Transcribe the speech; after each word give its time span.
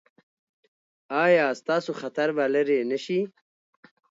ایا 1.23 1.45
ستاسو 1.59 1.91
خطر 2.01 2.27
به 2.35 2.43
لرې 2.53 2.79
نه 2.91 2.97
شي؟ 3.03 3.19